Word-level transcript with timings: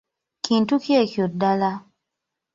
Kintu 0.45 0.73
ki 0.83 0.91
ekyo 1.01 1.25
ddala? 1.31 1.71